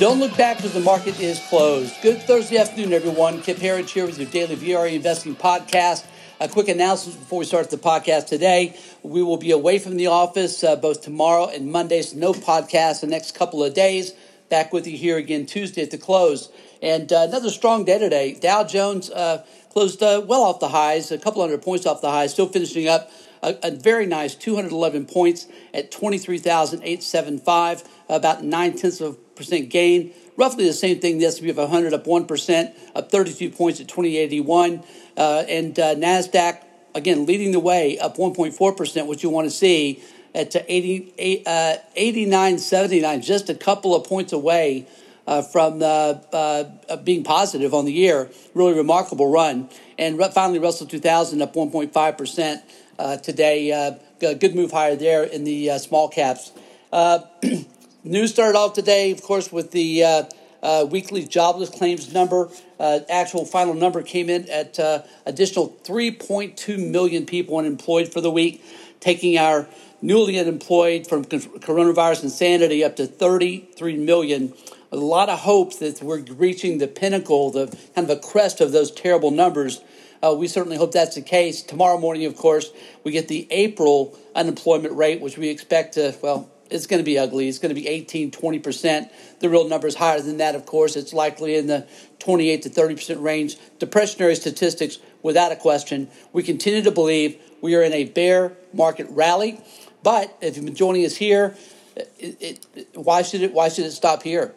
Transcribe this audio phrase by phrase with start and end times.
[0.00, 1.94] Don't look back because the market is closed.
[2.00, 3.42] Good Thursday afternoon, everyone.
[3.42, 6.06] Kip Herriage here with your daily VRA investing podcast.
[6.40, 8.78] A quick announcement before we start the podcast today.
[9.02, 13.02] We will be away from the office uh, both tomorrow and Monday, so no podcast
[13.02, 14.14] the next couple of days.
[14.48, 16.50] Back with you here again Tuesday at the close.
[16.80, 18.32] And uh, another strong day today.
[18.32, 22.10] Dow Jones uh, closed uh, well off the highs, a couple hundred points off the
[22.10, 23.10] highs, still finishing up
[23.42, 30.12] a, a very nice 211 points at 23,875, about nine tenths of percent gain.
[30.36, 31.18] Roughly the same thing.
[31.18, 34.82] The S&P 500 up one percent, up 32 points at 2081,
[35.16, 36.62] uh, and uh, Nasdaq
[36.94, 40.02] again leading the way, up 1.4 percent, which you want to see
[40.34, 44.86] at 80, uh, 89.79, just a couple of points away.
[45.26, 46.64] Uh, from uh,
[47.04, 49.68] being positive on the year, really remarkable run.
[49.96, 52.64] And finally, Russell 2000 up 1.5 percent
[52.98, 53.70] uh, today.
[53.70, 56.52] Uh, good move higher there in the uh, small caps.
[58.04, 60.22] news started off today, of course, with the uh,
[60.62, 62.48] uh, weekly jobless claims number.
[62.78, 64.78] Uh, actual final number came in at
[65.26, 68.64] additional 3.2 million people unemployed for the week,
[69.00, 69.66] taking our
[70.02, 74.52] newly unemployed from coronavirus insanity up to 33 million.
[74.92, 78.72] A lot of hope that we're reaching the pinnacle, the kind of a crest of
[78.72, 79.80] those terrible numbers
[80.22, 81.62] uh, we certainly hope that's the case.
[81.62, 82.70] Tomorrow morning, of course,
[83.04, 87.18] we get the April unemployment rate, which we expect to, well, it's going to be
[87.18, 87.48] ugly.
[87.48, 89.10] It's going to be 18, 20%.
[89.40, 90.96] The real number is higher than that, of course.
[90.96, 91.86] It's likely in the
[92.18, 93.56] 28 to 30% range.
[93.78, 96.08] Depressionary statistics, without a question.
[96.32, 99.60] We continue to believe we are in a bear market rally.
[100.02, 101.56] But if you've been joining us here,
[101.96, 104.54] it, it, why should it why should it stop here?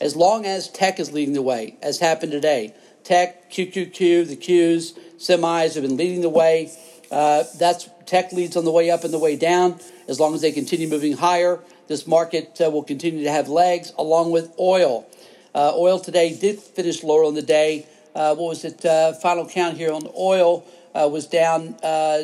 [0.00, 2.74] As long as tech is leading the way, as happened today,
[3.04, 6.72] Tech, QQQ, the Qs, semis have been leading the way.
[7.10, 9.78] Uh, that's tech leads on the way up and the way down.
[10.08, 13.92] As long as they continue moving higher, this market uh, will continue to have legs,
[13.98, 15.06] along with oil.
[15.54, 17.86] Uh, oil today did finish lower on the day.
[18.14, 18.84] Uh, what was it?
[18.84, 21.76] Uh, final count here on oil uh, was down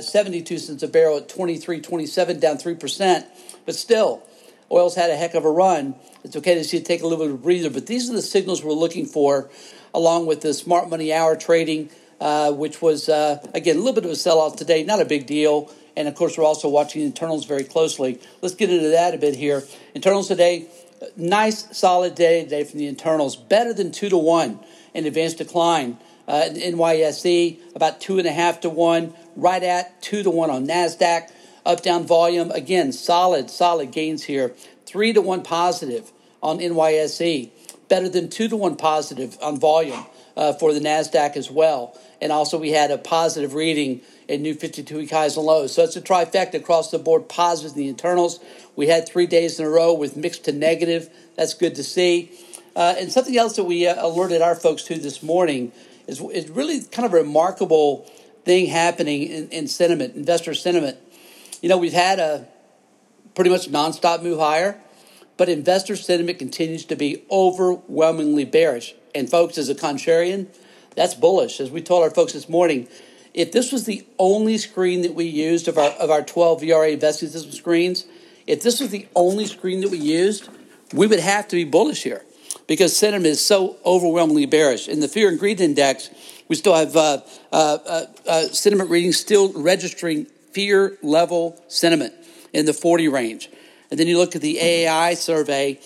[0.02, 3.24] 72 cents a barrel at 23.27, down 3%.
[3.66, 4.22] But still,
[4.70, 5.94] oil's had a heck of a run.
[6.24, 8.12] It's okay to see it take a little bit of a breather, but these are
[8.12, 9.50] the signals we're looking for
[9.94, 14.04] along with the smart money hour trading, uh, which was, uh, again, a little bit
[14.04, 15.72] of a sell off today, not a big deal.
[15.96, 18.20] And of course, we're also watching internals very closely.
[18.42, 19.64] Let's get into that a bit here.
[19.94, 20.68] Internals today,
[21.16, 24.60] nice, solid day today from the internals, better than two to one
[24.94, 25.98] in advanced decline.
[26.28, 30.66] Uh, NYSE about two and a half to one, right at two to one on
[30.66, 31.30] Nasdaq.
[31.66, 34.54] Up down volume again, solid, solid gains here.
[34.86, 36.10] Three to one positive
[36.42, 37.50] on NYSE
[37.90, 41.98] better than two to one positive on volume uh, for the NASDAQ as well.
[42.20, 45.74] And also, we had a positive reading in new 52 week highs and lows.
[45.74, 48.40] So it's a trifecta across the board, positives in the internals.
[48.76, 51.08] We had three days in a row with mixed to negative.
[51.36, 52.30] That's good to see.
[52.76, 55.72] Uh, and something else that we uh, alerted our folks to this morning
[56.06, 58.06] is, is really kind of a remarkable
[58.44, 60.98] thing happening in, in sentiment, investor sentiment.
[61.62, 62.46] You know, we've had a
[63.34, 64.80] pretty much nonstop move higher
[65.40, 68.94] but investor sentiment continues to be overwhelmingly bearish.
[69.14, 70.48] And folks, as a contrarian,
[71.00, 71.60] that's bullish.
[71.60, 72.86] As we told our folks this morning,
[73.32, 76.92] if this was the only screen that we used of our of our 12 VRA
[76.92, 78.04] investing system screens,
[78.46, 80.50] if this was the only screen that we used,
[80.92, 82.22] we would have to be bullish here
[82.66, 84.88] because sentiment is so overwhelmingly bearish.
[84.88, 86.10] In the fear and greed index,
[86.48, 92.12] we still have uh, uh, uh, uh sentiment readings still registering fear level sentiment
[92.52, 93.48] in the 40 range.
[93.90, 95.80] And then you look at the AAI survey,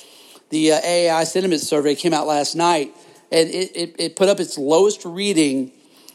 [0.50, 2.92] the uh, AAI sentiment survey came out last night,
[3.30, 5.72] and it, it, it put up its lowest reading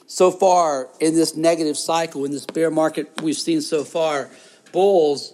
[0.07, 4.29] so far in this negative cycle, in this bear market we've seen so far.
[4.71, 5.33] Bulls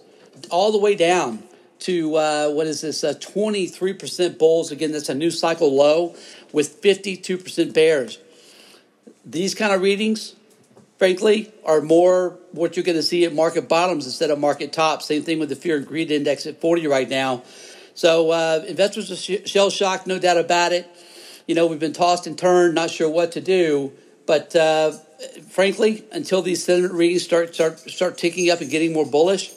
[0.50, 1.42] all the way down
[1.80, 3.04] to uh, what is this?
[3.04, 4.70] Uh, 23% bulls.
[4.70, 6.14] Again, that's a new cycle low
[6.52, 8.18] with 52% bears.
[9.24, 10.34] These kind of readings,
[10.98, 15.06] frankly, are more what you're going to see at market bottoms instead of market tops.
[15.06, 17.42] Same thing with the fear and greed index at 40 right now.
[17.94, 20.88] So uh, investors are shell shocked, no doubt about it.
[21.46, 23.92] You know, we've been tossed and turned, not sure what to do.
[24.26, 24.92] But uh,
[25.48, 29.52] frankly, until these sentiment readings start, start, start ticking up and getting more bullish,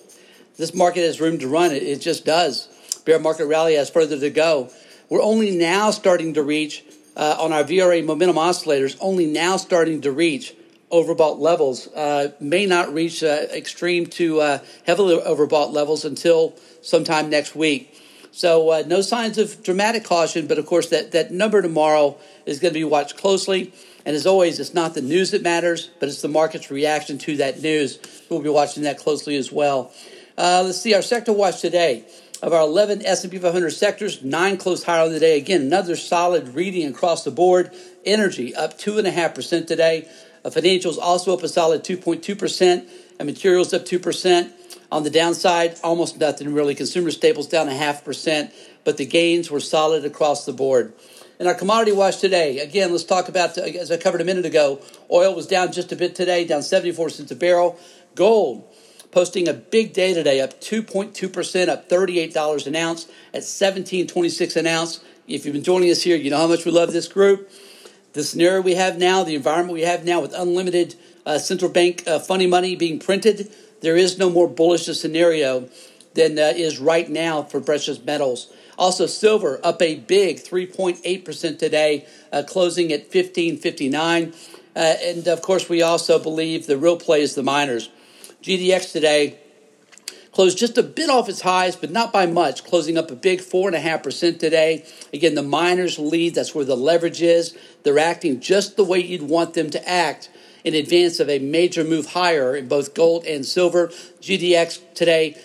[0.57, 1.71] this market has room to run.
[1.71, 2.67] It, it just does.
[3.05, 4.69] Bear market rally has further to go.
[5.09, 6.83] We're only now starting to reach,
[7.17, 10.53] uh, on our VRA momentum oscillators, only now starting to reach
[10.91, 17.29] overbought levels uh, may not reach uh, extreme to uh, heavily overbought levels until sometime
[17.29, 17.95] next week.
[18.31, 22.59] So uh, no signs of dramatic caution, but of course that, that number tomorrow is
[22.59, 23.73] going to be watched closely.
[24.05, 27.37] And as always, it's not the news that matters, but it's the market's reaction to
[27.37, 27.99] that news.
[28.29, 29.91] We'll be watching that closely as well.
[30.37, 32.05] Uh, let's see our sector watch today.
[32.41, 35.37] Of our 11 S&P 500 sectors, nine closed higher on the day.
[35.37, 37.71] Again, another solid reading across the board.
[38.05, 40.07] Energy up 2.5% today.
[40.45, 42.87] Uh, financials also up a solid 2.2%.
[43.19, 44.51] And materials up 2%.
[44.91, 46.73] On the downside, almost nothing really.
[46.73, 48.51] Consumer staples down a half percent,
[48.83, 50.93] but the gains were solid across the board.
[51.39, 54.81] In our commodity watch today, again, let's talk about, as I covered a minute ago,
[55.11, 57.79] oil was down just a bit today, down 74 cents a barrel.
[58.15, 58.67] Gold
[59.11, 64.99] posting a big day today, up 2.2%, up $38 an ounce at 17.26 an ounce.
[65.27, 67.49] If you've been joining us here, you know how much we love this group.
[68.13, 70.95] The scenario we have now, the environment we have now with unlimited
[71.25, 75.69] uh, central bank uh, funding money being printed, there is no more bullish scenario
[76.13, 78.51] than uh, is right now for precious metals.
[78.77, 84.33] Also, silver up a big 3.8% today, uh, closing at 1559.
[84.75, 87.89] Uh, and of course, we also believe the real play is the miners.
[88.41, 89.37] GDX today
[90.31, 93.39] closed just a bit off its highs, but not by much, closing up a big
[93.39, 94.85] 4.5% today.
[95.11, 96.35] Again, the miners lead.
[96.35, 97.57] That's where the leverage is.
[97.83, 100.29] They're acting just the way you'd want them to act
[100.63, 103.87] in advance of a major move higher in both gold and silver.
[104.21, 105.37] GDX today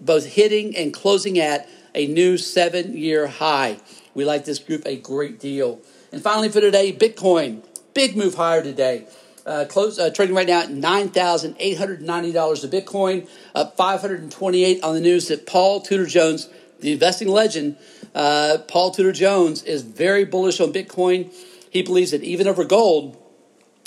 [0.00, 3.78] both hitting and closing at a new seven year high.
[4.14, 5.80] We like this group a great deal.
[6.12, 7.64] And finally, for today, Bitcoin.
[7.94, 9.06] Big move higher today.
[9.46, 13.28] Uh, close uh, trading right now at nine thousand eight hundred ninety dollars a Bitcoin,
[13.54, 16.48] up five hundred and twenty-eight on the news that Paul Tudor Jones,
[16.80, 17.76] the investing legend,
[18.14, 21.32] uh, Paul Tudor Jones is very bullish on Bitcoin.
[21.70, 23.16] He believes that even over gold,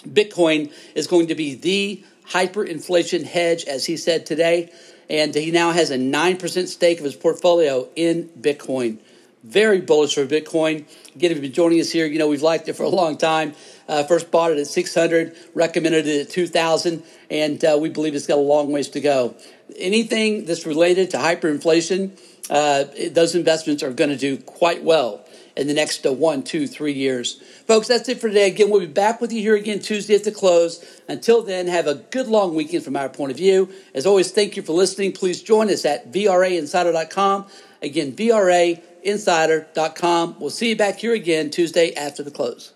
[0.08, 4.72] Bitcoin is going to be the hyperinflation hedge, as he said today.
[5.10, 9.00] And he now has a 9% stake of his portfolio in Bitcoin.
[9.44, 10.86] Very bullish for Bitcoin.
[11.16, 13.18] Again, if you've been joining us here, you know we've liked it for a long
[13.18, 13.54] time.
[13.88, 18.28] Uh, first bought it at 600, recommended it at 2,000, and uh, we believe it's
[18.28, 19.36] got a long ways to go.
[19.78, 22.20] Anything that's related to hyperinflation,
[22.50, 25.26] uh, those investments are going to do quite well
[25.60, 27.42] in the next uh, one, two, three years.
[27.68, 28.48] Folks, that's it for today.
[28.48, 31.02] Again, we'll be back with you here again Tuesday at the close.
[31.10, 33.68] Until then, have a good long weekend from our point of view.
[33.94, 35.12] As always, thank you for listening.
[35.12, 37.48] Please join us at VRAinsider.com.
[37.82, 40.36] Again, VRAinsider.com.
[40.40, 42.72] We'll see you back here again Tuesday after the close.